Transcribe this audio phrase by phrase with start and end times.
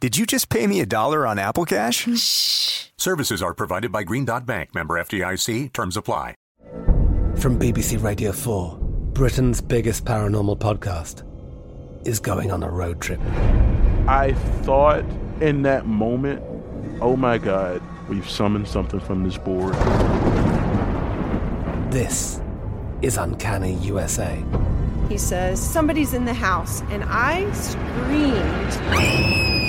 [0.00, 2.08] Did you just pay me a dollar on Apple Cash?
[2.18, 2.86] Shh.
[2.96, 5.74] Services are provided by Green Dot Bank, member FDIC.
[5.74, 6.36] Terms apply.
[7.36, 8.78] From BBC Radio 4,
[9.12, 11.22] Britain's biggest paranormal podcast
[12.06, 13.20] is going on a road trip.
[14.08, 14.32] I
[14.62, 15.04] thought
[15.42, 16.42] in that moment,
[17.02, 19.74] oh my God, we've summoned something from this board.
[21.92, 22.40] This
[23.02, 24.42] is Uncanny USA.
[25.10, 29.59] He says, Somebody's in the house, and I screamed.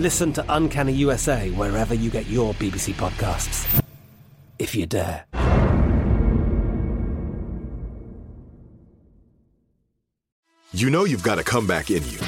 [0.00, 3.68] Listen to Uncanny USA wherever you get your BBC podcasts,
[4.58, 5.26] if you dare.
[10.72, 12.18] You know you've got a comeback in you.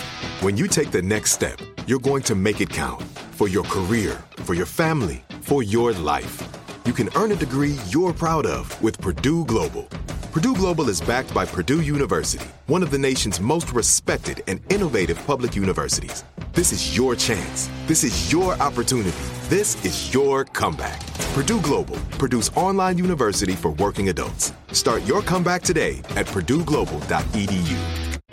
[0.42, 3.00] When you take the next step, you're going to make it count
[3.38, 6.46] for your career, for your family, for your life.
[6.84, 9.84] You can earn a degree you're proud of with Purdue Global.
[10.30, 15.16] Purdue Global is backed by Purdue University, one of the nation's most respected and innovative
[15.26, 16.22] public universities.
[16.54, 17.70] This is your chance.
[17.86, 19.16] This is your opportunity.
[19.48, 21.00] This is your comeback.
[21.32, 24.52] Purdue Global, Purdue's online university for working adults.
[24.70, 27.78] Start your comeback today at purdueglobal.edu.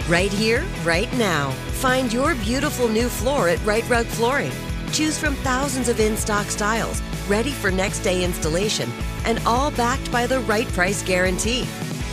[0.09, 1.52] Right here, right now.
[1.80, 4.52] Find your beautiful new floor at Rite Rug Flooring.
[4.92, 8.89] Choose from thousands of in stock styles, ready for next day installation,
[9.23, 11.66] and all backed by the right price guarantee.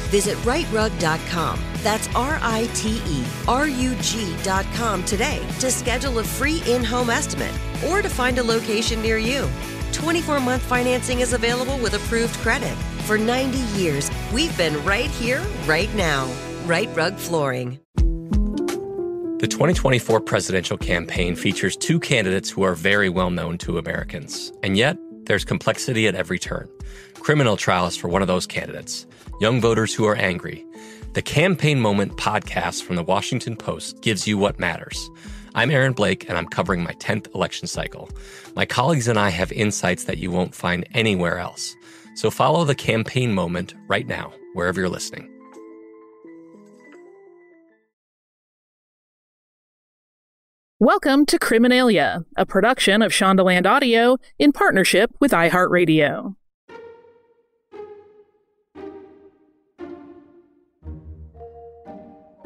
[0.07, 1.61] Visit riterug.com.
[1.83, 7.11] That's R I T E R U G.com today to schedule a free in home
[7.11, 7.55] estimate
[7.87, 9.49] or to find a location near you.
[9.93, 12.75] 24 month financing is available with approved credit.
[13.07, 16.31] For 90 years, we've been right here, right now.
[16.65, 17.79] Rite Rug Flooring.
[19.39, 24.51] The 2024 presidential campaign features two candidates who are very well known to Americans.
[24.63, 26.69] And yet, there's complexity at every turn.
[27.27, 29.05] Criminal trials for one of those candidates,
[29.41, 30.65] young voters who are angry.
[31.15, 35.11] The Campaign Moment podcast from the Washington Post gives you what matters.
[35.57, 38.09] I'm Aaron Blake, and I'm covering my 10th election cycle.
[38.55, 41.75] My colleagues and I have insights that you won't find anywhere else.
[42.15, 45.29] So follow the Campaign Moment right now, wherever you're listening.
[50.79, 56.37] Welcome to Criminalia, a production of Shondaland Audio in partnership with iHeartRadio.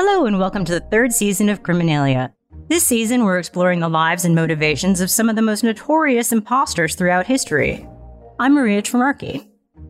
[0.03, 2.33] Hello, and welcome to the third season of Criminalia.
[2.71, 6.94] This season, we're exploring the lives and motivations of some of the most notorious imposters
[6.94, 7.87] throughout history.
[8.39, 9.47] I'm Maria Trimarchi.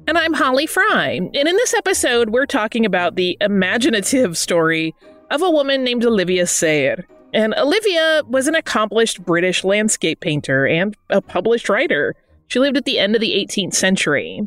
[0.08, 1.20] And I'm Holly Fry.
[1.22, 4.96] And in this episode, we're talking about the imaginative story
[5.30, 7.04] of a woman named Olivia Serres.
[7.32, 12.16] And Olivia was an accomplished British landscape painter and a published writer.
[12.48, 14.40] She lived at the end of the 18th century.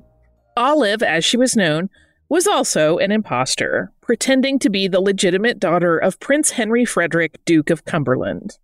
[0.58, 1.90] Olive, as she was known,
[2.28, 7.70] was also an impostor, pretending to be the legitimate daughter of Prince Henry Frederick, Duke
[7.70, 8.58] of Cumberland.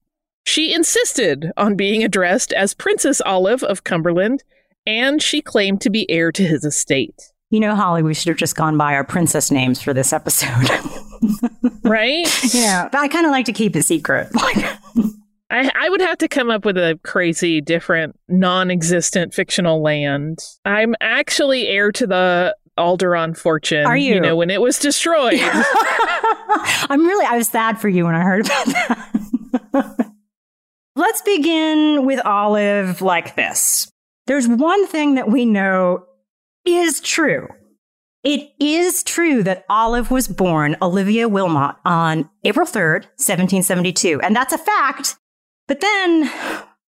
[0.45, 4.43] She insisted on being addressed as Princess Olive of Cumberland,
[4.85, 7.31] and she claimed to be heir to his estate.
[7.51, 10.69] You know, Holly, we should have just gone by our princess names for this episode.
[11.83, 12.27] right?
[12.53, 12.89] Yeah.
[12.91, 14.29] But I kind of like to keep it secret.
[15.51, 20.39] I, I would have to come up with a crazy, different, non existent fictional land.
[20.63, 23.85] I'm actually heir to the Alderaan fortune.
[23.85, 24.15] Are you?
[24.15, 25.39] You know, when it was destroyed.
[26.89, 30.11] I'm really, I was sad for you when I heard about that.
[30.95, 33.91] Let's begin with Olive like this.
[34.27, 36.05] There's one thing that we know
[36.65, 37.47] is true.
[38.23, 44.19] It is true that Olive was born Olivia Wilmot on April 3rd, 1772.
[44.21, 45.15] And that's a fact.
[45.67, 46.29] But then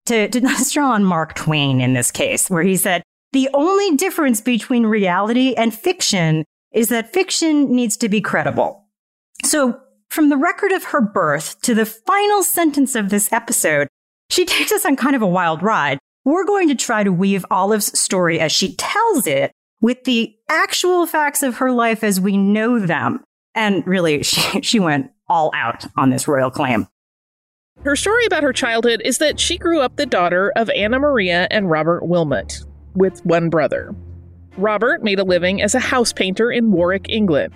[0.06, 0.40] to, to
[0.72, 3.02] draw on Mark Twain in this case, where he said,
[3.32, 8.84] the only difference between reality and fiction is that fiction needs to be credible.
[9.44, 9.80] So
[10.10, 13.88] from the record of her birth to the final sentence of this episode,
[14.30, 15.98] she takes us on kind of a wild ride.
[16.24, 21.06] We're going to try to weave Olive's story as she tells it with the actual
[21.06, 23.22] facts of her life as we know them.
[23.54, 26.86] And really, she, she went all out on this royal claim.
[27.84, 31.46] Her story about her childhood is that she grew up the daughter of Anna Maria
[31.50, 32.64] and Robert Wilmot,
[32.98, 33.94] with one brother.
[34.56, 37.54] Robert made a living as a house painter in Warwick, England.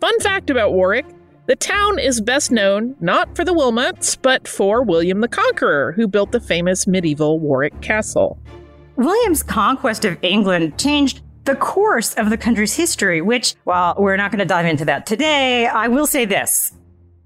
[0.00, 1.06] Fun fact about Warwick
[1.46, 6.06] the town is best known not for the Wilmots, but for William the Conqueror, who
[6.06, 8.38] built the famous medieval Warwick Castle.
[8.94, 14.30] William's conquest of England changed the course of the country's history, which, while we're not
[14.30, 16.72] going to dive into that today, I will say this.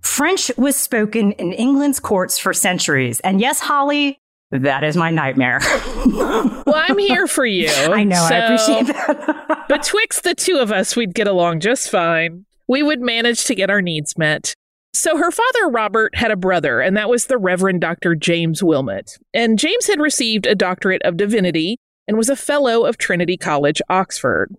[0.00, 3.20] French was spoken in England's courts for centuries.
[3.20, 4.18] And yes, Holly,
[4.50, 5.60] that is my nightmare.
[6.06, 7.69] well, I'm here for you.
[7.69, 9.66] I know, so I appreciate that.
[9.69, 12.46] betwixt the two of us, we'd get along just fine.
[12.69, 14.54] We would manage to get our needs met.
[14.94, 18.14] So her father, Robert, had a brother, and that was the Reverend Dr.
[18.14, 19.19] James Wilmot.
[19.34, 21.76] And James had received a doctorate of divinity
[22.08, 24.56] and was a fellow of Trinity College, Oxford.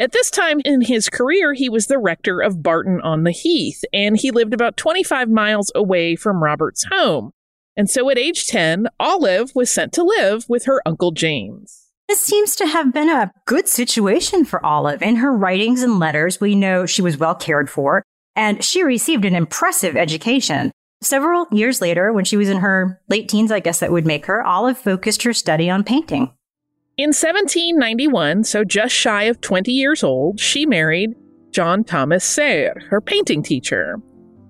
[0.00, 3.82] At this time in his career, he was the rector of Barton on the Heath,
[3.92, 7.32] and he lived about 25 miles away from Robert's home.
[7.78, 11.86] And so at age 10, Olive was sent to live with her Uncle James.
[12.08, 15.00] This seems to have been a good situation for Olive.
[15.00, 18.02] In her writings and letters, we know she was well cared for,
[18.34, 20.72] and she received an impressive education.
[21.00, 24.26] Several years later, when she was in her late teens, I guess that would make
[24.26, 26.32] her, Olive focused her study on painting.
[26.96, 31.14] In 1791, so just shy of 20 years old, she married
[31.52, 34.00] John Thomas Serres, her painting teacher.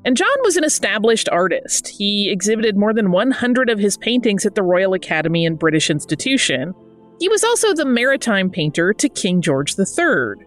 [0.05, 1.89] And John was an established artist.
[1.89, 6.73] He exhibited more than 100 of his paintings at the Royal Academy and British Institution.
[7.19, 10.47] He was also the maritime painter to King George III.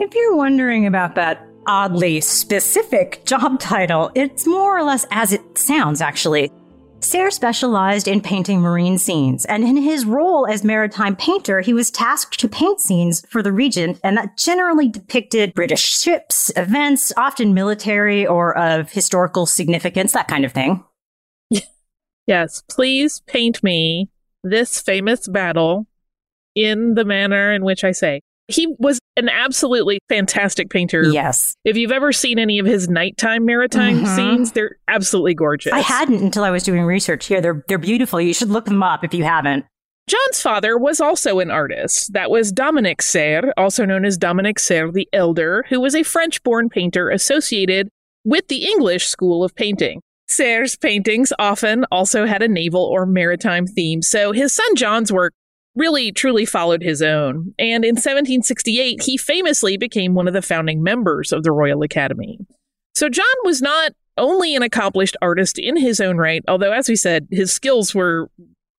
[0.00, 5.56] If you're wondering about that oddly specific job title, it's more or less as it
[5.56, 6.50] sounds, actually.
[7.02, 11.90] Serre specialized in painting marine scenes, and in his role as maritime painter, he was
[11.90, 17.54] tasked to paint scenes for the region, and that generally depicted British ships, events, often
[17.54, 20.84] military or of historical significance, that kind of thing.
[22.28, 24.08] Yes, please paint me
[24.44, 25.88] this famous battle
[26.54, 28.20] in the manner in which I say.
[28.52, 31.02] He was an absolutely fantastic painter.
[31.02, 31.54] Yes.
[31.64, 34.16] If you've ever seen any of his nighttime maritime mm-hmm.
[34.16, 35.72] scenes, they're absolutely gorgeous.
[35.72, 37.40] I hadn't until I was doing research here.
[37.40, 38.20] They're they're beautiful.
[38.20, 39.64] You should look them up if you haven't.
[40.08, 42.12] John's father was also an artist.
[42.12, 46.42] That was Dominic Serre, also known as Dominic Serre the Elder, who was a French
[46.42, 47.88] born painter associated
[48.24, 50.00] with the English school of painting.
[50.28, 55.34] Serre's paintings often also had a naval or maritime theme, so his son John's work
[55.74, 57.54] really truly followed his own.
[57.58, 62.38] And in 1768, he famously became one of the founding members of the Royal Academy.
[62.94, 66.96] So John was not only an accomplished artist in his own right, although, as we
[66.96, 68.28] said, his skills were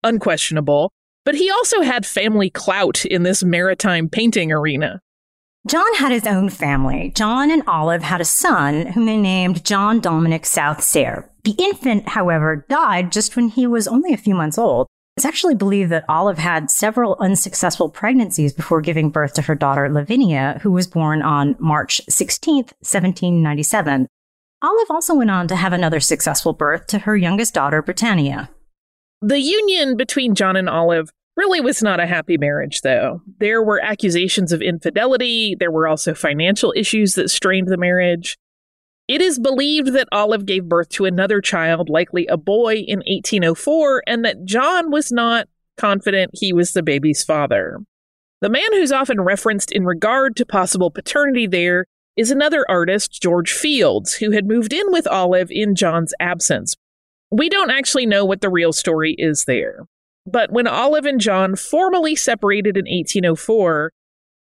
[0.04, 0.92] unquestionable,
[1.26, 5.02] but he also had family clout in this maritime painting arena.
[5.66, 7.14] John had his own family.
[7.16, 11.32] John and Olive had a son whom they named John Dominic South Serre.
[11.46, 14.88] The infant, however, died just when he was only a few months old.
[15.16, 19.88] It's actually believed that Olive had several unsuccessful pregnancies before giving birth to her daughter
[19.88, 24.08] Lavinia, who was born on March 16, 1797.
[24.64, 28.50] Olive also went on to have another successful birth to her youngest daughter, Britannia.
[29.22, 33.22] The union between John and Olive really was not a happy marriage, though.
[33.40, 38.38] There were accusations of infidelity, there were also financial issues that strained the marriage.
[39.08, 44.04] It is believed that Olive gave birth to another child, likely a boy, in 1804,
[44.08, 45.48] and that John was not
[45.78, 47.80] confident he was the baby's father.
[48.42, 51.86] The man who's often referenced in regard to possible paternity there
[52.16, 56.76] is another artist, George Fields, who had moved in with Olive in John's absence.
[57.32, 59.86] We don't actually know what the real story is there.
[60.26, 63.92] But when Olive and John formally separated in 1804,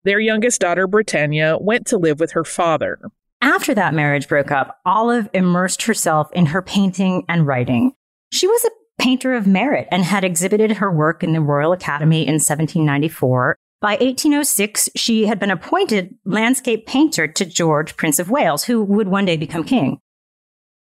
[0.04, 2.98] their youngest daughter, Britannia, went to live with her father.
[3.42, 7.92] After that marriage broke up, Olive immersed herself in her painting and writing.
[8.30, 12.20] She was a painter of merit and had exhibited her work in the Royal Academy
[12.20, 13.56] in 1794.
[13.80, 19.08] By 1806, she had been appointed landscape painter to George, Prince of Wales, who would
[19.08, 19.98] one day become king.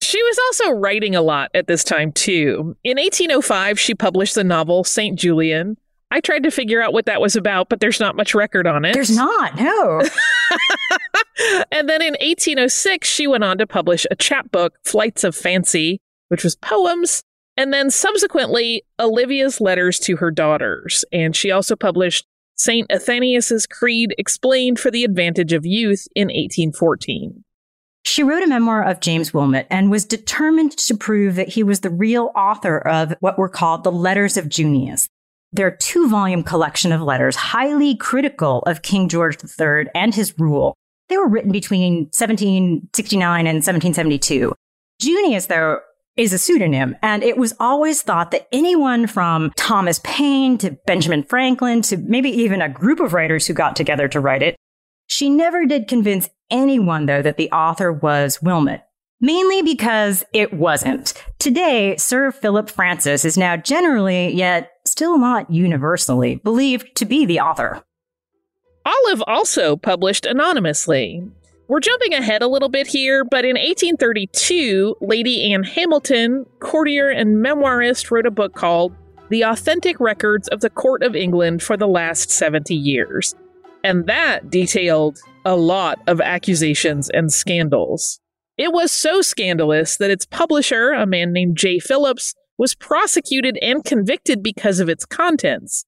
[0.01, 2.75] She was also writing a lot at this time, too.
[2.83, 5.17] In 1805, she published the novel St.
[5.17, 5.77] Julian,
[6.11, 8.83] I tried to figure out what that was about, but there's not much record on
[8.83, 8.93] it.
[8.93, 10.01] There's not, no.
[11.71, 16.43] and then in 1806, she went on to publish a chapbook, Flights of Fancy, which
[16.43, 17.21] was poems,
[17.57, 21.05] and then subsequently Olivia's letters to her daughters.
[21.11, 22.25] And she also published
[22.55, 22.91] St.
[22.91, 27.43] Athanasius's Creed Explained for the Advantage of Youth in 1814.
[28.03, 31.81] She wrote a memoir of James Wilmot and was determined to prove that he was
[31.81, 35.09] the real author of what were called the Letters of Junius.
[35.51, 40.75] Their two volume collection of letters, highly critical of King George III and his rule.
[41.07, 44.53] They were written between 1769 and 1772.
[45.01, 45.79] Junius, though,
[46.15, 51.23] is a pseudonym, and it was always thought that anyone from Thomas Paine to Benjamin
[51.23, 54.55] Franklin to maybe even a group of writers who got together to write it,
[55.07, 58.81] she never did convince anyone, though, that the author was Wilmot
[59.21, 61.13] mainly because it wasn't.
[61.39, 67.39] Today, Sir Philip Francis is now generally, yet still not universally, believed to be the
[67.39, 67.83] author.
[68.85, 71.23] Olive also published anonymously.
[71.67, 77.37] We're jumping ahead a little bit here, but in 1832, Lady Anne Hamilton, courtier and
[77.45, 78.95] memoirist, wrote a book called
[79.29, 83.35] The Authentic Records of the Court of England for the Last 70 Years.
[83.83, 88.19] And that detailed a lot of accusations and scandals.
[88.59, 91.79] It was so scandalous that its publisher, a man named J.
[91.79, 95.85] Phillips, was prosecuted and convicted because of its contents.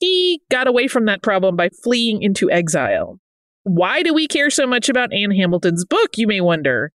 [0.00, 3.18] He got away from that problem by fleeing into exile.
[3.62, 6.92] Why do we care so much about Anne Hamilton's book, you may wonder?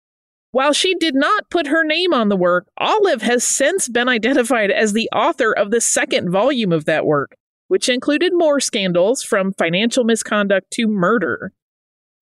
[0.50, 4.72] While she did not put her name on the work, Olive has since been identified
[4.72, 7.36] as the author of the second volume of that work,
[7.68, 11.52] which included more scandals from financial misconduct to murder.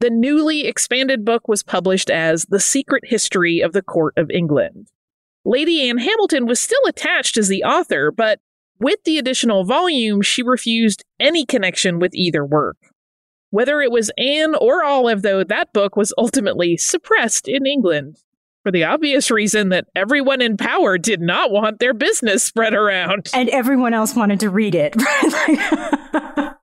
[0.01, 4.89] The newly expanded book was published as The Secret History of the Court of England.
[5.45, 8.41] Lady Anne Hamilton was still attached as the author, but
[8.79, 12.79] with the additional volume, she refused any connection with either work.
[13.51, 18.17] Whether it was Anne or Olive, though, that book was ultimately suppressed in England
[18.63, 23.29] for the obvious reason that everyone in power did not want their business spread around.
[23.35, 24.95] And everyone else wanted to read it.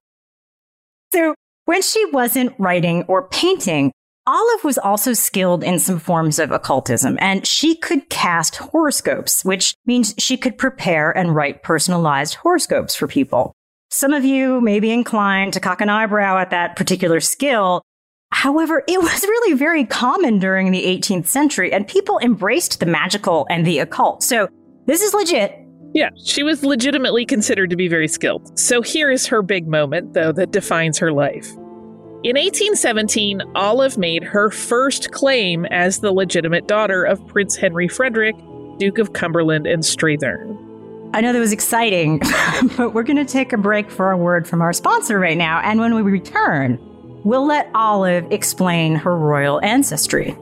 [1.14, 1.36] so
[1.68, 3.92] when she wasn't writing or painting,
[4.26, 9.76] Olive was also skilled in some forms of occultism, and she could cast horoscopes, which
[9.86, 13.54] means she could prepare and write personalized horoscopes for people.
[13.90, 17.84] Some of you may be inclined to cock an eyebrow at that particular skill,
[18.32, 23.48] However, it was really very common during the 18th century, and people embraced the magical
[23.50, 24.24] and the occult.
[24.24, 24.50] So
[24.86, 25.67] this is legit.
[25.98, 28.58] Yeah, she was legitimately considered to be very skilled.
[28.60, 31.52] So here is her big moment, though, that defines her life.
[32.24, 38.36] In 1817, Olive made her first claim as the legitimate daughter of Prince Henry Frederick,
[38.78, 40.56] Duke of Cumberland and Strathearn.
[41.16, 42.20] I know that was exciting,
[42.78, 45.62] but we're going to take a break for a word from our sponsor right now.
[45.64, 46.78] And when we return,
[47.28, 50.34] We'll let Olive explain her royal ancestry.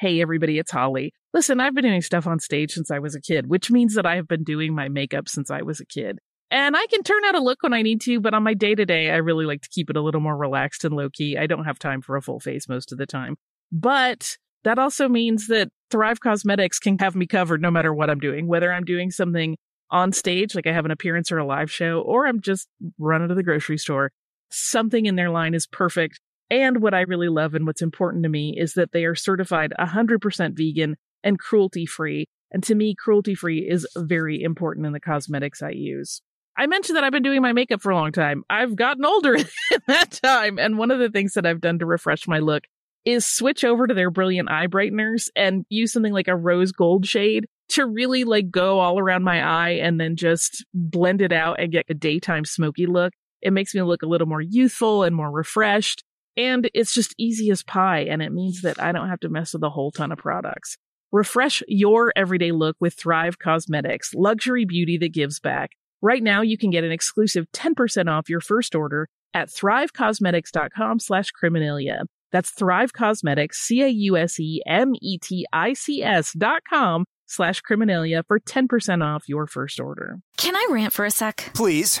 [0.00, 1.12] Hey, everybody, it's Holly.
[1.36, 4.06] Listen, I've been doing stuff on stage since I was a kid, which means that
[4.06, 6.18] I have been doing my makeup since I was a kid.
[6.50, 8.74] And I can turn out a look when I need to, but on my day
[8.74, 11.36] to day, I really like to keep it a little more relaxed and low key.
[11.36, 13.36] I don't have time for a full face most of the time.
[13.70, 18.18] But that also means that Thrive Causemetics can have me covered no matter what I'm
[18.18, 19.58] doing, whether I'm doing something
[19.90, 22.66] on stage, like I have an appearance or a live show, or I'm just
[22.98, 24.10] running to the grocery store.
[24.50, 26.18] Something in their line is perfect.
[26.48, 29.74] And what I really love and what's important to me is that they are certified
[29.78, 32.28] 100% vegan and cruelty free.
[32.52, 36.22] And to me, cruelty free is very important in the cosmetics I use.
[36.56, 38.44] I mentioned that I've been doing my makeup for a long time.
[38.48, 39.44] I've gotten older in
[39.88, 40.58] that time.
[40.58, 42.62] And one of the things that I've done to refresh my look
[43.04, 47.06] is switch over to their brilliant eye brighteners and use something like a rose gold
[47.06, 51.60] shade to really like go all around my eye and then just blend it out
[51.60, 53.12] and get a daytime smoky look.
[53.42, 56.04] It makes me look a little more youthful and more refreshed.
[56.36, 58.06] And it's just easy as pie.
[58.08, 60.76] And it means that I don't have to mess with a whole ton of products.
[61.12, 65.72] Refresh your everyday look with Thrive Causemetics, luxury beauty that gives back.
[66.02, 71.30] Right now, you can get an exclusive 10% off your first order at thrivecausemetics.com slash
[71.32, 72.02] criminalia.
[72.32, 80.18] That's Thrive Causemetics, C-A-U-S-E-M-E-T-I-C-S dot com slash criminalia for 10% off your first order.
[80.36, 81.50] Can I rant for a sec?
[81.54, 82.00] Please.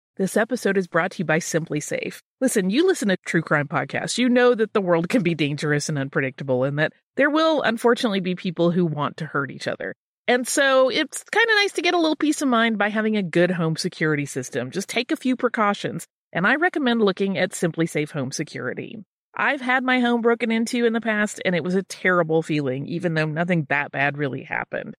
[0.21, 2.19] This episode is brought to you by SimpliSafe.
[2.41, 4.19] Listen, you listen to true crime podcasts.
[4.19, 8.19] You know that the world can be dangerous and unpredictable, and that there will unfortunately
[8.19, 9.95] be people who want to hurt each other.
[10.27, 13.17] And so it's kind of nice to get a little peace of mind by having
[13.17, 14.69] a good home security system.
[14.69, 18.99] Just take a few precautions, and I recommend looking at SimpliSafe Home Security.
[19.35, 22.85] I've had my home broken into in the past, and it was a terrible feeling,
[22.85, 24.93] even though nothing that bad really happened.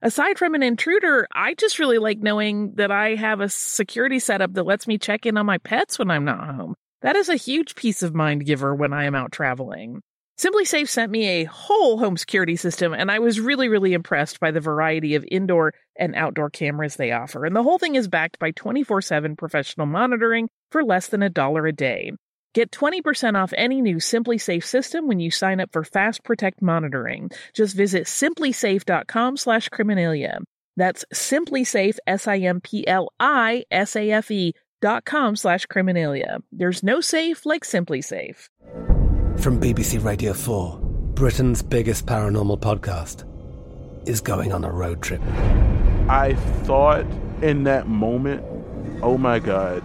[0.00, 4.52] Aside from an intruder, I just really like knowing that I have a security setup
[4.52, 6.74] that lets me check in on my pets when I'm not home.
[7.02, 10.00] That is a huge peace of mind giver when I am out traveling.
[10.38, 14.52] SimpliSafe sent me a whole home security system, and I was really, really impressed by
[14.52, 17.44] the variety of indoor and outdoor cameras they offer.
[17.44, 21.30] And the whole thing is backed by 24 7 professional monitoring for less than a
[21.30, 22.12] dollar a day.
[22.58, 27.30] Get 20% off any new SimpliSafe system when you sign up for Fast Protect monitoring.
[27.52, 30.38] Just visit simplisafe.com slash criminalia.
[30.76, 32.92] That's SimpliSafe, S-I-M-P-L-I-S-A-F-E
[35.04, 36.38] com slash criminalia.
[36.50, 38.48] There's no safe like SimpliSafe.
[39.38, 40.80] From BBC Radio 4,
[41.14, 43.22] Britain's biggest paranormal podcast
[44.08, 45.22] is going on a road trip.
[46.08, 46.34] I
[46.64, 47.06] thought
[47.40, 48.44] in that moment,
[49.00, 49.84] oh my God,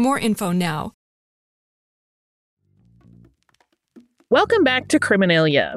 [0.01, 0.93] more info now.
[4.29, 5.75] Welcome back to Criminalia.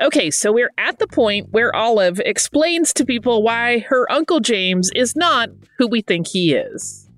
[0.00, 4.90] Okay, so we're at the point where Olive explains to people why her Uncle James
[4.94, 7.08] is not who we think he is.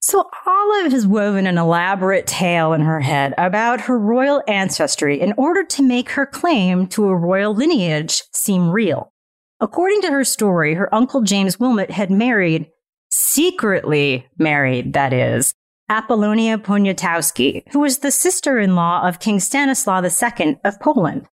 [0.00, 5.34] So Olive has woven an elaborate tale in her head about her royal ancestry in
[5.36, 9.12] order to make her claim to a royal lineage seem real.
[9.60, 12.66] According to her story, her uncle James Wilmot had married,
[13.14, 15.54] secretly married, that is,
[15.88, 21.26] Apollonia Poniatowski, who was the sister in law of King Stanislaw II of Poland.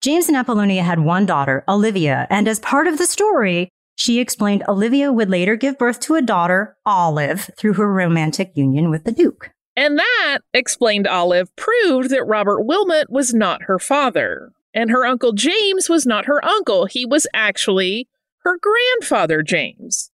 [0.00, 4.62] James and Apollonia had one daughter, Olivia, and as part of the story, she explained
[4.68, 9.12] Olivia would later give birth to a daughter, Olive, through her romantic union with the
[9.12, 9.50] Duke.
[9.76, 14.52] And that, explained Olive, proved that Robert Wilmot was not her father.
[14.72, 16.86] And her uncle James was not her uncle.
[16.86, 18.08] He was actually
[18.44, 20.10] her grandfather, James.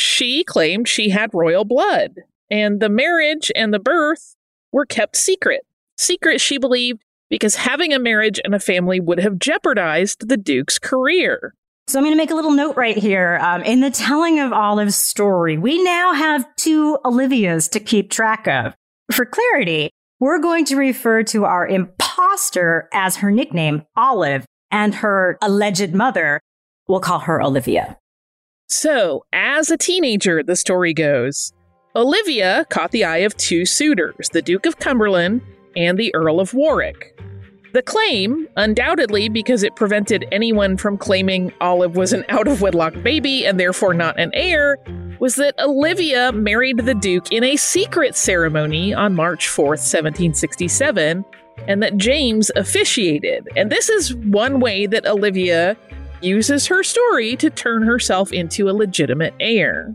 [0.00, 4.34] She claimed she had royal blood, and the marriage and the birth
[4.72, 5.66] were kept secret.
[5.98, 10.78] Secret, she believed, because having a marriage and a family would have jeopardized the Duke's
[10.78, 11.54] career.
[11.86, 13.38] So I'm going to make a little note right here.
[13.42, 18.48] Um, in the telling of Olive's story, we now have two Olivias to keep track
[18.48, 18.74] of.
[19.12, 25.36] For clarity, we're going to refer to our imposter as her nickname, Olive, and her
[25.42, 26.40] alleged mother,
[26.88, 27.98] we'll call her Olivia.
[28.72, 31.52] So, as a teenager, the story goes,
[31.96, 35.42] Olivia caught the eye of two suitors, the Duke of Cumberland
[35.74, 37.20] and the Earl of Warwick.
[37.72, 42.94] The claim, undoubtedly because it prevented anyone from claiming Olive was an out of wedlock
[43.02, 44.78] baby and therefore not an heir,
[45.18, 51.24] was that Olivia married the Duke in a secret ceremony on March 4th, 1767,
[51.66, 53.48] and that James officiated.
[53.56, 55.76] And this is one way that Olivia
[56.22, 59.94] uses her story to turn herself into a legitimate heir.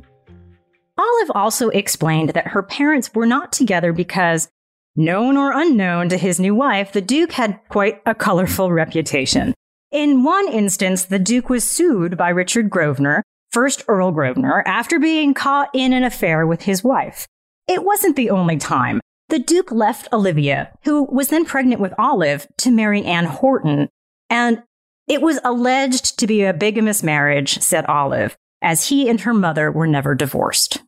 [0.98, 4.50] Olive also explained that her parents were not together because
[4.98, 9.54] Known or unknown to his new wife, the Duke had quite a colorful reputation.
[9.92, 15.34] In one instance, the Duke was sued by Richard Grosvenor, first Earl Grosvenor, after being
[15.34, 17.28] caught in an affair with his wife.
[17.68, 19.02] It wasn't the only time.
[19.28, 23.90] The Duke left Olivia, who was then pregnant with Olive, to marry Anne Horton,
[24.30, 24.64] and
[25.08, 29.72] it was alleged to be a bigamous marriage, said Olive, as he and her mother
[29.72, 30.82] were never divorced.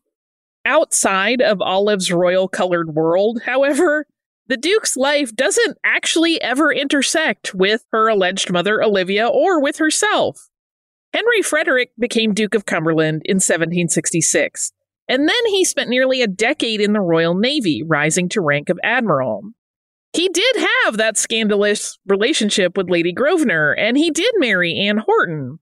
[0.65, 4.05] Outside of Olive's royal colored world, however,
[4.47, 10.49] the Duke's life doesn't actually ever intersect with her alleged mother Olivia or with herself.
[11.13, 14.71] Henry Frederick became Duke of Cumberland in 1766,
[15.07, 18.79] and then he spent nearly a decade in the Royal Navy, rising to rank of
[18.83, 19.43] admiral.
[20.13, 25.59] He did have that scandalous relationship with Lady Grosvenor, and he did marry Anne Horton.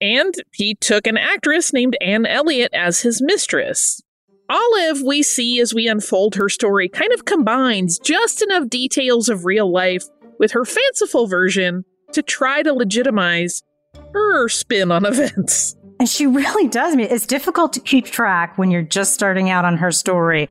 [0.00, 4.02] And he took an actress named Anne Elliot as his mistress.
[4.50, 9.44] Olive, we see as we unfold her story, kind of combines just enough details of
[9.44, 10.04] real life
[10.38, 13.62] with her fanciful version to try to legitimize
[14.12, 15.76] her spin on events.
[16.00, 16.94] And she really does.
[16.94, 20.48] I mean, it's difficult to keep track when you're just starting out on her story.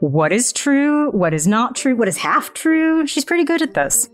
[0.00, 1.10] What is true?
[1.10, 1.96] What is not true?
[1.96, 3.06] What is half true?
[3.06, 4.10] She's pretty good at this.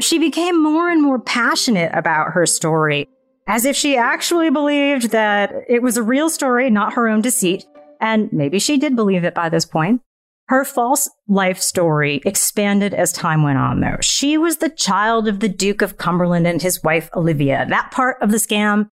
[0.00, 3.08] She became more and more passionate about her story,
[3.46, 7.64] as if she actually believed that it was a real story, not her own deceit,
[8.00, 10.02] and maybe she did believe it by this point.
[10.48, 13.96] Her false life story expanded as time went on, though.
[14.02, 17.66] She was the child of the Duke of Cumberland and his wife, Olivia.
[17.68, 18.88] That part of the scam,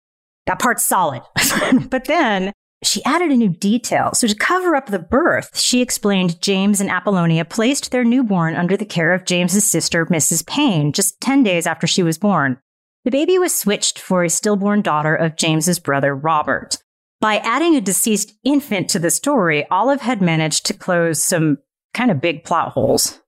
[0.46, 1.24] that part's solid.
[1.90, 4.12] but then she added a new detail.
[4.14, 8.76] So, to cover up the birth, she explained James and Apollonia placed their newborn under
[8.76, 10.46] the care of James's sister, Mrs.
[10.46, 12.58] Payne, just 10 days after she was born.
[13.06, 16.78] The baby was switched for a stillborn daughter of James's brother, Robert.
[17.20, 21.58] By adding a deceased infant to the story, Olive had managed to close some
[21.94, 23.20] kind of big plot holes.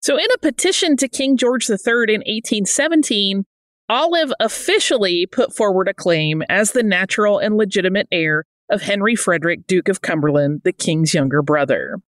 [0.00, 3.44] So, in a petition to King George III in 1817,
[3.88, 9.66] Olive officially put forward a claim as the natural and legitimate heir of Henry Frederick,
[9.66, 11.98] Duke of Cumberland, the king's younger brother.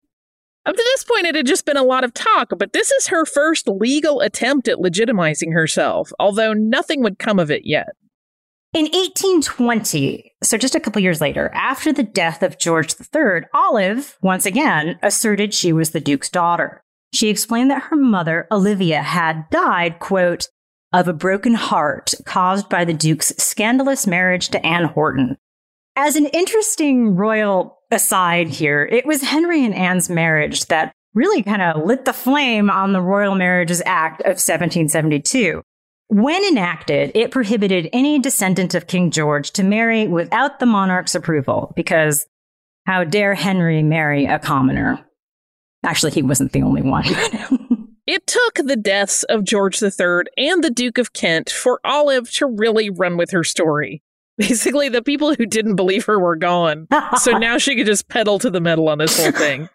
[0.67, 3.07] Up to this point, it had just been a lot of talk, but this is
[3.09, 7.89] her first legal attempt at legitimizing herself, although nothing would come of it yet.
[8.73, 14.17] In 1820, so just a couple years later, after the death of George III, Olive,
[14.23, 16.81] once again, asserted she was the Duke's daughter.
[17.13, 20.47] She explained that her mother, Olivia, had died, quote,
[20.93, 25.37] of a broken heart caused by the Duke's scandalous marriage to Anne Horton.
[25.97, 31.63] As an interesting royal aside here, it was Henry and Anne's marriage that really kind
[31.63, 35.63] of lit the flame on the Royal Marriages Act of 1772.
[36.09, 41.73] When enacted, it prohibited any descendant of King George to marry without the monarch's approval,
[41.77, 42.27] because
[42.87, 45.05] how dare Henry marry a commoner?
[45.85, 47.05] Actually, he wasn't the only one.
[48.07, 52.47] it took the deaths of George III and the Duke of Kent for Olive to
[52.47, 54.03] really run with her story.
[54.41, 56.89] Basically, the people who didn't believe her were gone.
[57.19, 59.69] so now she could just pedal to the metal on this whole thing.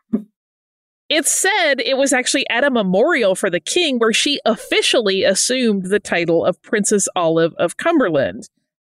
[1.07, 5.85] It's said it was actually at a memorial for the king where she officially assumed
[5.85, 8.49] the title of Princess Olive of Cumberland.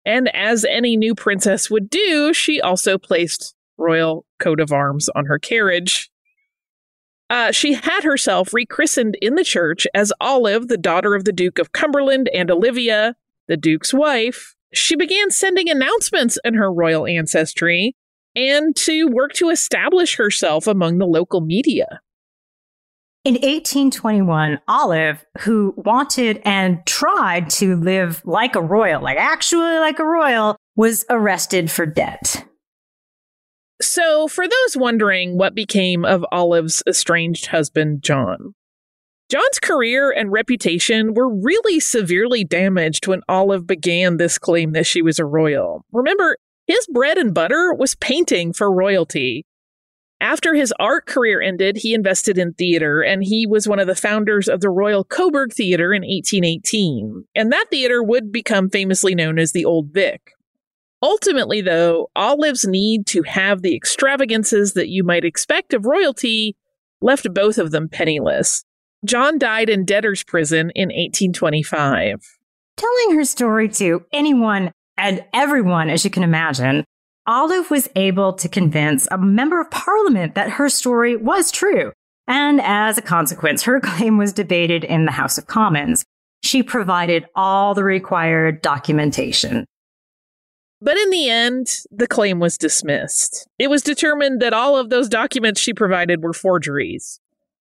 [0.04, 5.26] And as any new princess would do, she also placed royal coat of arms on
[5.26, 6.10] her carriage.
[7.28, 11.60] Uh, she had herself rechristened in the church as Olive, the daughter of the Duke
[11.60, 13.14] of Cumberland, and Olivia,
[13.46, 14.56] the Duke's wife.
[14.72, 17.94] She began sending announcements in her royal ancestry
[18.36, 22.00] and to work to establish herself among the local media.
[23.24, 29.98] In 1821, Olive, who wanted and tried to live like a royal, like actually like
[29.98, 32.46] a royal, was arrested for debt.
[33.82, 38.54] So, for those wondering what became of Olive's estranged husband, John,
[39.30, 45.02] John's career and reputation were really severely damaged when Olive began this claim that she
[45.02, 45.84] was a royal.
[45.92, 49.46] Remember, his bread and butter was painting for royalty.
[50.20, 53.94] After his art career ended, he invested in theater and he was one of the
[53.94, 57.24] founders of the Royal Coburg Theater in 1818.
[57.36, 60.32] And that theater would become famously known as the Old Vic.
[61.02, 66.56] Ultimately, though, Olive's need to have the extravagances that you might expect of royalty
[67.00, 68.64] left both of them penniless.
[69.04, 72.20] John died in debtor's prison in 1825.
[72.76, 76.84] Telling her story to anyone and everyone, as you can imagine,
[77.26, 81.92] Olive was able to convince a member of parliament that her story was true.
[82.26, 86.04] And as a consequence, her claim was debated in the House of Commons.
[86.42, 89.66] She provided all the required documentation.
[90.82, 93.46] But in the end, the claim was dismissed.
[93.58, 97.20] It was determined that all of those documents she provided were forgeries.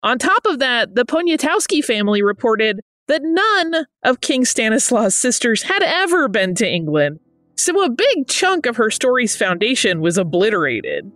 [0.04, 5.82] On top of that, the Poniatowski family reported that none of King Stanislaus' sisters had
[5.82, 7.20] ever been to England,
[7.56, 11.10] so a big chunk of her story's foundation was obliterated.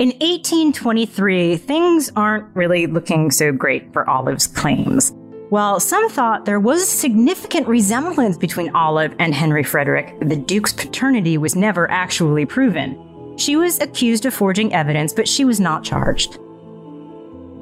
[0.00, 5.12] In 1823, things aren't really looking so great for Olive's claims.
[5.50, 10.72] While some thought there was a significant resemblance between Olive and Henry Frederick, the Duke's
[10.72, 13.36] paternity was never actually proven.
[13.36, 16.40] She was accused of forging evidence, but she was not charged.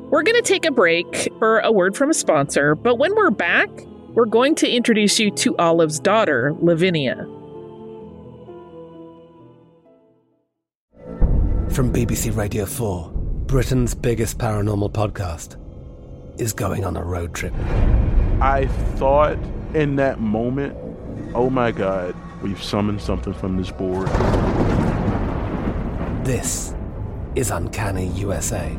[0.09, 3.33] We're going to take a break for a word from a sponsor, but when we're
[3.33, 3.69] back,
[4.15, 7.17] we're going to introduce you to Olive's daughter, Lavinia.
[11.71, 13.11] From BBC Radio 4,
[13.47, 15.57] Britain's biggest paranormal podcast
[16.41, 17.53] is going on a road trip.
[18.41, 19.37] I thought
[19.75, 20.77] in that moment,
[21.35, 24.07] oh my God, we've summoned something from this board.
[26.25, 26.77] This
[27.35, 28.79] is Uncanny USA.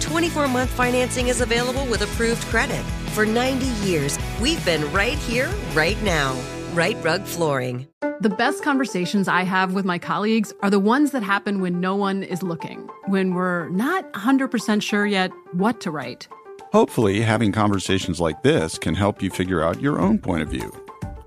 [0.00, 2.82] 24 month financing is available with approved credit.
[3.12, 6.36] For 90 years, we've been right here, right now.
[6.72, 7.88] Rite Rug Flooring.
[8.20, 11.94] The best conversations I have with my colleagues are the ones that happen when no
[11.94, 16.28] one is looking, when we're not 100% sure yet what to write.
[16.72, 20.72] Hopefully, having conversations like this can help you figure out your own point of view.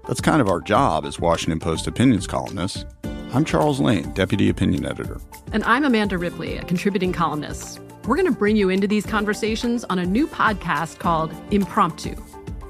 [0.07, 2.86] That's kind of our job as Washington Post opinions columnists.
[3.34, 5.19] I'm Charles Lane, Deputy Opinion Editor.
[5.53, 7.79] And I'm Amanda Ripley, a contributing columnist.
[8.07, 12.15] We're going to bring you into these conversations on a new podcast called Impromptu.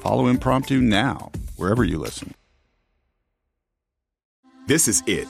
[0.02, 2.34] Follow Impromptu now, wherever you listen.
[4.68, 5.30] This is it.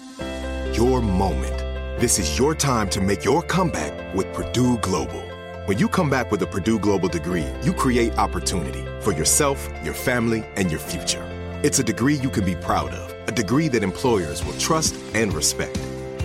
[0.75, 1.55] Your moment.
[2.01, 5.21] This is your time to make your comeback with Purdue Global.
[5.67, 9.93] When you come back with a Purdue Global degree, you create opportunity for yourself, your
[9.93, 11.23] family, and your future.
[11.61, 15.31] It's a degree you can be proud of, a degree that employers will trust and
[15.31, 15.79] respect.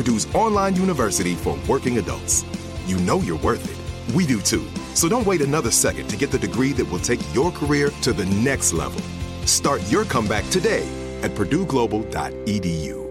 [0.00, 2.42] Purdue's online university for working adults.
[2.86, 4.14] You know you're worth it.
[4.14, 4.66] We do too.
[4.94, 8.14] So don't wait another second to get the degree that will take your career to
[8.14, 8.98] the next level.
[9.44, 10.88] Start your comeback today
[11.20, 13.10] at purdueglobal.edu.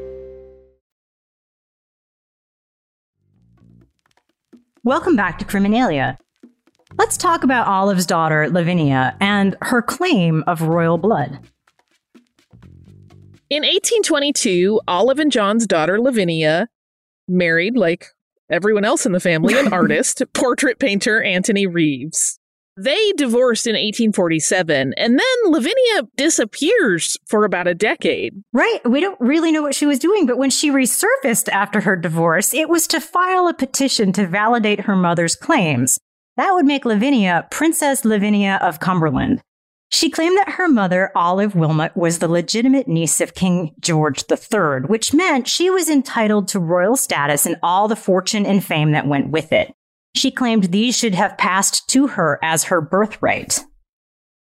[4.84, 6.17] Welcome back to Criminalia.
[6.97, 11.39] Let's talk about Olive's daughter, Lavinia, and her claim of royal blood.
[13.52, 16.67] In 1822, Olive and John's daughter, Lavinia,
[17.30, 18.08] married, like
[18.50, 22.39] everyone else in the family, an artist, portrait painter Antony Reeves.
[22.82, 28.42] They divorced in 1847, and then Lavinia disappears for about a decade.
[28.54, 28.80] Right.
[28.86, 32.54] We don't really know what she was doing, but when she resurfaced after her divorce,
[32.54, 36.00] it was to file a petition to validate her mother's claims.
[36.38, 39.42] That would make Lavinia Princess Lavinia of Cumberland.
[39.91, 44.88] She claimed that her mother, Olive Wilmot, was the legitimate niece of King George III,
[44.88, 49.08] which meant she was entitled to royal status and all the fortune and fame that
[49.08, 49.73] went with it.
[50.15, 53.62] She claimed these should have passed to her as her birthright.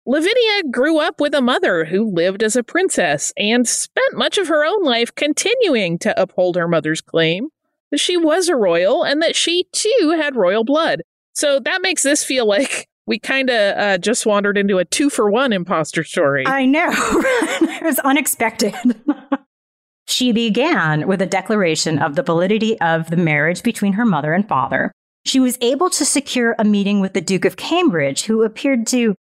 [0.07, 4.49] Lavinia grew up with a mother who lived as a princess and spent much of
[4.49, 7.49] her own life continuing to uphold her mother's claim
[7.91, 11.03] that she was a royal and that she too had royal blood.
[11.33, 15.11] So that makes this feel like we kind of uh, just wandered into a two
[15.11, 16.47] for one imposter story.
[16.47, 16.89] I know.
[16.93, 18.73] it was unexpected.
[20.07, 24.49] she began with a declaration of the validity of the marriage between her mother and
[24.49, 24.93] father.
[25.25, 29.17] She was able to secure a meeting with the Duke of Cambridge, who appeared to,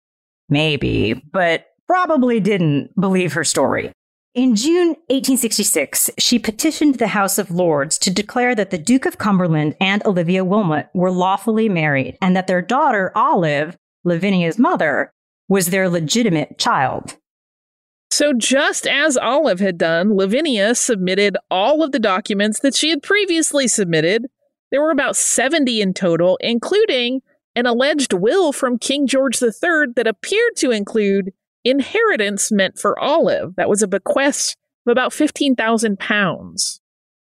[0.50, 3.92] maybe, but probably didn't believe her story.
[4.36, 9.18] In June 1866, she petitioned the House of Lords to declare that the Duke of
[9.18, 15.14] Cumberland and Olivia Wilmot were lawfully married and that their daughter, Olive, Lavinia's mother,
[15.48, 17.16] was their legitimate child.
[18.12, 23.02] So, just as Olive had done, Lavinia submitted all of the documents that she had
[23.02, 24.26] previously submitted.
[24.70, 27.22] There were about 70 in total, including
[27.56, 31.32] an alleged will from King George III that appeared to include
[31.66, 33.56] inheritance meant for Olive.
[33.56, 36.80] That was a bequest of about 15,000 pounds.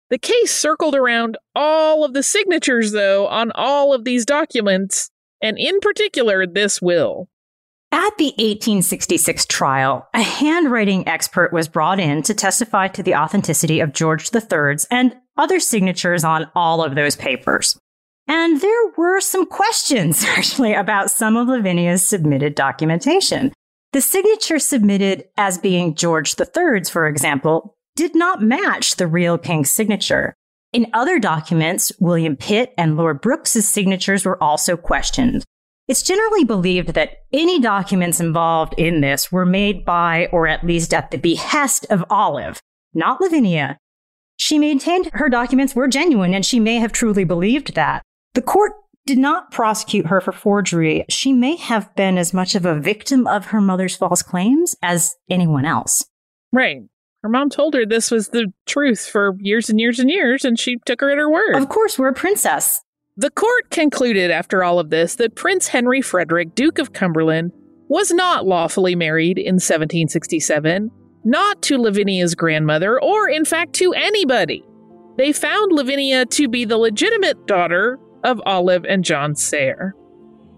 [0.09, 5.11] The case circled around all of the signatures, though, on all of these documents,
[5.43, 7.29] and in particular, this will.
[7.93, 13.81] At the 1866 trial, a handwriting expert was brought in to testify to the authenticity
[13.81, 17.79] of George III's and other signatures on all of those papers.
[18.29, 23.53] And there were some questions, actually, about some of Lavinia's submitted documentation.
[23.97, 29.73] The signature submitted as being George III's, for example, did not match the real king's
[29.73, 30.35] signature.
[30.75, 35.45] In other documents, William Pitt and Lord Brooks's signatures were also questioned.
[35.89, 40.93] It's generally believed that any documents involved in this were made by, or at least
[40.93, 42.61] at the behest of Olive,
[42.93, 43.79] not Lavinia.
[44.37, 48.03] She maintained her documents were genuine and she may have truly believed that.
[48.35, 48.73] The court
[49.07, 51.05] did not prosecute her for forgery.
[51.09, 55.17] She may have been as much of a victim of her mother's false claims as
[55.31, 56.05] anyone else.
[56.53, 56.83] Right.
[57.23, 60.59] Her mom told her this was the truth for years and years and years, and
[60.59, 61.57] she took her at her word.
[61.57, 62.83] Of course, we're a princess.
[63.17, 67.53] The court concluded after all of this that Prince Henry Frederick, Duke of Cumberland,
[67.89, 70.91] was not lawfully married in 1767,
[71.25, 74.65] not to Lavinia's grandmother, or in fact to anybody.
[75.17, 79.95] They found Lavinia to be the legitimate daughter of Olive and John Serres.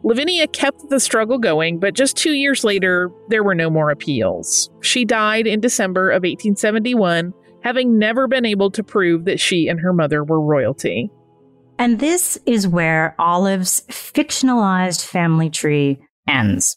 [0.02, 4.70] Lavinia kept the struggle going, but just two years later, there were no more appeals.
[4.80, 9.80] She died in December of 1871, having never been able to prove that she and
[9.80, 11.10] her mother were royalty.
[11.78, 16.76] And this is where Olive's fictionalized family tree ends.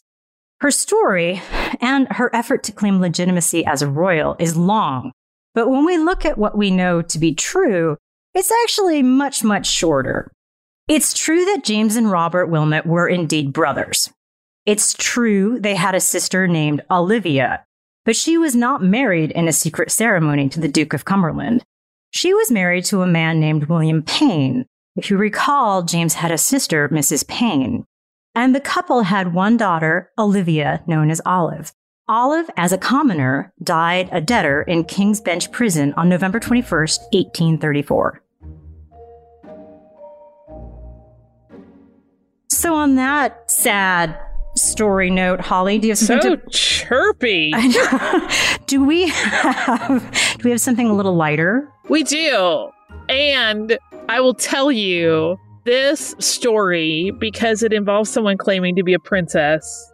[0.60, 1.42] Her story
[1.80, 5.12] and her effort to claim legitimacy as a royal is long,
[5.54, 7.96] but when we look at what we know to be true,
[8.34, 10.30] it's actually much, much shorter.
[10.92, 14.12] It's true that James and Robert Wilmot were indeed brothers.
[14.66, 17.64] It's true they had a sister named Olivia,
[18.04, 21.64] but she was not married in a secret ceremony to the Duke of Cumberland.
[22.10, 24.66] She was married to a man named William Payne.
[24.94, 27.26] If you recall, James had a sister, Mrs.
[27.26, 27.86] Payne.
[28.34, 31.72] And the couple had one daughter, Olivia, known as Olive.
[32.06, 38.22] Olive, as a commoner, died a debtor in King's Bench Prison on November 21st, 1834.
[42.62, 44.16] So, on that sad
[44.54, 47.52] story note, Holly, do you have something so to chirpy?
[48.66, 51.68] do we have do we have something a little lighter?
[51.88, 52.70] We do.
[53.08, 53.76] And
[54.08, 59.92] I will tell you this story because it involves someone claiming to be a princess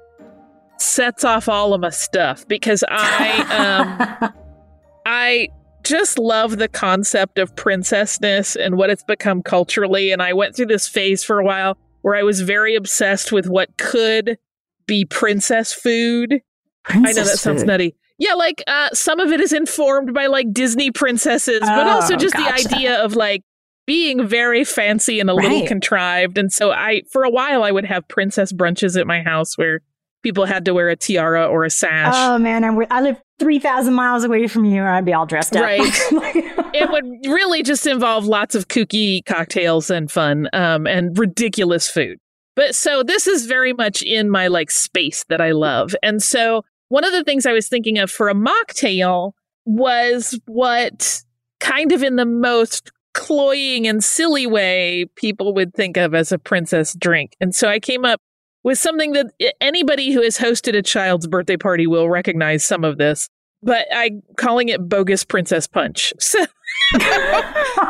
[0.77, 4.31] sets off all of my stuff because I um
[5.07, 5.49] I
[5.85, 10.67] just love the concept of princessness and what it's become culturally and I went through
[10.67, 14.39] this phase for a while where I was very obsessed with what could
[14.87, 16.41] be princess food.
[16.85, 17.97] Princess I know that sounds nutty.
[18.19, 22.17] Yeah, like uh, some of it is informed by like Disney princesses, but Oh, also
[22.17, 22.69] just gotcha.
[22.69, 23.43] the idea of like
[23.87, 26.37] being very fancy and a little contrived.
[26.37, 29.81] And so I, for a while, I would have princess brunches at my house where
[30.29, 32.13] people had to wear a tiara or a sash.
[32.15, 35.25] Oh man, I, I live three thousand miles away from you, or I'd be all
[35.25, 35.63] dressed up.
[35.63, 35.81] Right.
[36.75, 42.19] it would really just involve lots of kooky cocktails and fun um, and ridiculous food.
[42.57, 45.95] But so this is very much in my like space that I love.
[46.03, 49.33] And so one of the things I was thinking of for a mocktail
[49.65, 51.23] was what
[51.59, 56.39] kind of in the most cloying and silly way people would think of as a
[56.39, 57.35] princess drink.
[57.41, 58.21] And so I came up
[58.65, 62.99] with something that anybody who has hosted a child's birthday party will recognize some of
[62.99, 63.29] this.
[63.63, 66.13] But I'm calling it bogus princess punch.
[66.21, 66.47] So,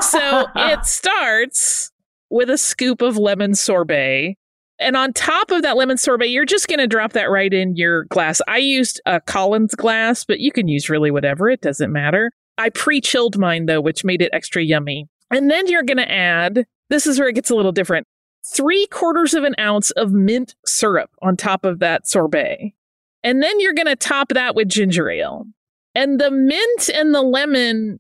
[0.01, 1.93] so it starts
[2.31, 4.37] with a scoop of lemon sorbet.
[4.81, 7.77] And on top of that lemon sorbet, you're just going to drop that right in
[7.77, 8.41] your glass.
[8.49, 11.49] I used a Collins glass, but you can use really whatever.
[11.49, 12.33] It doesn't matter.
[12.59, 15.07] I pre chilled mine though, which made it extra yummy.
[15.31, 18.07] And then you're going to add this is where it gets a little different
[18.45, 22.75] three quarters of an ounce of mint syrup on top of that sorbet.
[23.23, 25.47] And then you're going to top that with ginger ale.
[25.95, 27.99] And the mint and the lemon,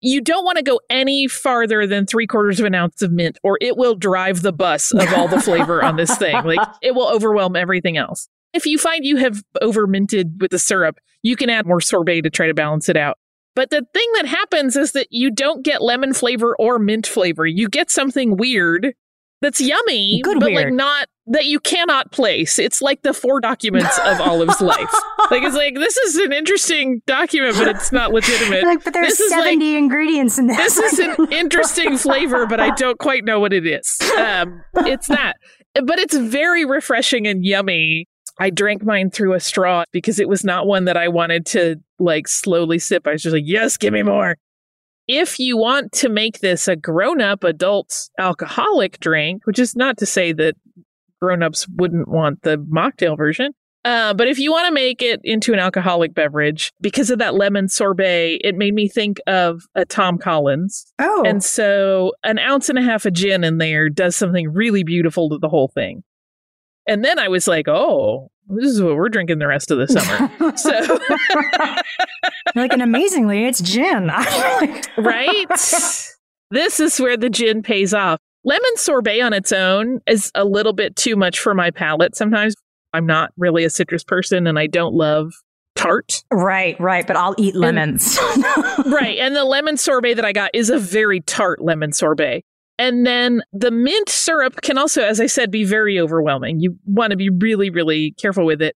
[0.00, 3.38] you don't want to go any farther than three quarters of an ounce of mint,
[3.42, 6.34] or it will drive the bus of all the flavor on this thing.
[6.44, 8.28] Like it will overwhelm everything else.
[8.52, 12.22] If you find you have over minted with the syrup, you can add more sorbet
[12.22, 13.18] to try to balance it out.
[13.54, 17.44] But the thing that happens is that you don't get lemon flavor or mint flavor.
[17.44, 18.94] You get something weird
[19.40, 22.58] that's yummy, Good but like not that you cannot place.
[22.58, 24.94] It's like the four documents of Olive's life.
[25.30, 28.64] Like it's like this is an interesting document, but it's not legitimate.
[28.64, 30.56] like, but there's this is like seventy ingredients in this.
[30.56, 33.98] this is an interesting flavor, but I don't quite know what it is.
[34.16, 35.34] Um, it's not,
[35.84, 38.06] but it's very refreshing and yummy.
[38.40, 41.76] I drank mine through a straw because it was not one that I wanted to
[41.98, 43.06] like slowly sip.
[43.06, 44.38] I was just like, yes, give me more.
[45.08, 49.96] If you want to make this a grown up adult alcoholic drink, which is not
[49.98, 50.54] to say that
[51.20, 53.52] grown ups wouldn't want the mocktail version,
[53.84, 57.34] uh, but if you want to make it into an alcoholic beverage, because of that
[57.34, 60.92] lemon sorbet, it made me think of a Tom Collins.
[60.98, 61.22] Oh.
[61.24, 65.30] And so an ounce and a half of gin in there does something really beautiful
[65.30, 66.02] to the whole thing.
[66.86, 69.86] And then I was like, oh, this is what we're drinking the rest of the
[69.86, 70.56] summer.
[70.56, 70.70] so,
[72.54, 74.06] like, and amazingly, it's gin.
[74.98, 75.46] right?
[76.50, 78.18] This is where the gin pays off.
[78.44, 82.54] Lemon sorbet on its own is a little bit too much for my palate sometimes.
[82.94, 85.32] I'm not really a citrus person and I don't love
[85.76, 86.22] tart.
[86.32, 87.06] Right, right.
[87.06, 88.18] But I'll eat lemons.
[88.20, 89.18] And, right.
[89.18, 92.42] And the lemon sorbet that I got is a very tart lemon sorbet.
[92.78, 96.60] And then the mint syrup can also, as I said, be very overwhelming.
[96.60, 98.76] You want to be really, really careful with it.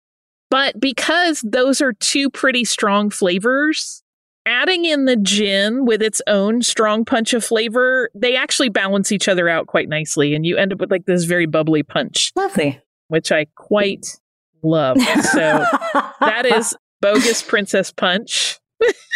[0.50, 4.02] But because those are two pretty strong flavors,
[4.46, 9.28] adding in the gin with its own strong punch of flavor, they actually balance each
[9.28, 10.34] other out quite nicely.
[10.34, 12.32] And you end up with like this very bubbly punch.
[12.36, 12.82] Lovely.
[13.10, 14.18] Which I quite
[14.64, 15.00] love.
[15.00, 15.66] So
[16.20, 18.60] that is Bogus Princess Punch,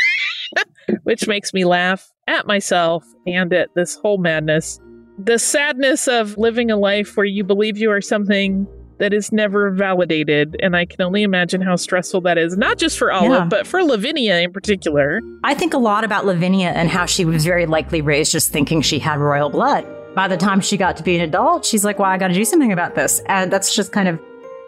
[1.03, 4.79] which makes me laugh at myself and at this whole madness.
[5.17, 8.67] The sadness of living a life where you believe you are something
[8.99, 10.55] that is never validated.
[10.61, 13.45] And I can only imagine how stressful that is, not just for Olive, yeah.
[13.45, 15.21] but for Lavinia in particular.
[15.43, 18.81] I think a lot about Lavinia and how she was very likely raised just thinking
[18.81, 19.85] she had royal blood.
[20.15, 22.33] By the time she got to be an adult, she's like, well, I got to
[22.33, 23.19] do something about this.
[23.25, 24.19] And that's just kind of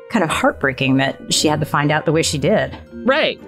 [0.10, 2.78] kind of heartbreaking that she had to find out the way she did.
[2.92, 3.40] Right.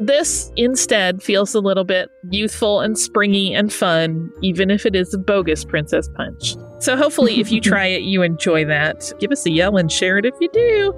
[0.00, 5.14] This instead feels a little bit youthful and springy and fun, even if it is
[5.14, 6.56] a bogus Princess Punch.
[6.80, 9.12] So hopefully, if you try it, you enjoy that.
[9.20, 10.94] Give us a yell and share it if you do.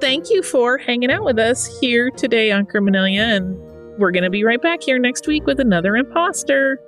[0.00, 3.56] Thank you for hanging out with us here today on Criminalia, and
[3.98, 6.80] we're going to be right back here next week with another imposter.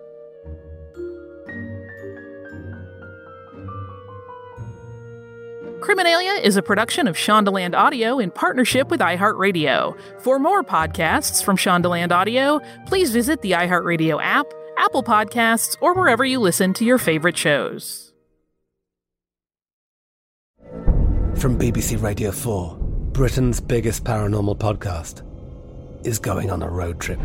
[5.85, 9.95] Criminalia is a production of Shondaland Audio in partnership with iHeartRadio.
[10.23, 14.47] For more podcasts from Shondaland Audio, please visit the iHeartRadio app,
[14.79, 18.15] Apple Podcasts, or wherever you listen to your favorite shows.
[21.37, 22.79] From BBC Radio 4,
[23.13, 25.21] Britain's biggest paranormal podcast
[26.07, 27.21] is going on a road trip.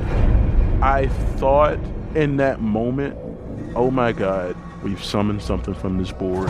[0.81, 1.07] I
[1.37, 1.79] thought
[2.13, 3.17] in that moment,
[3.77, 6.49] oh my God, we've summoned something from this board.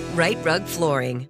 [0.13, 1.29] Rite Rug Flooring.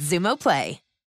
[0.00, 0.83] Xumo Play.